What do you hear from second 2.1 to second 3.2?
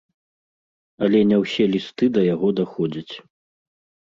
да яго даходзяць.